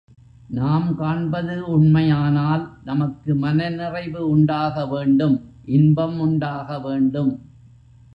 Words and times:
நாம் 0.49 0.95
காண்பது 0.95 1.55
உண்மையானால் 1.67 2.63
நமக்கு 2.83 3.35
மனநிறைவு 3.35 4.21
உண்டாக 4.29 4.85
வேண்டும் 4.85 5.37
இன்பம் 5.65 6.19
உண்டாக 6.19 6.79
வேண்டும். 6.79 7.31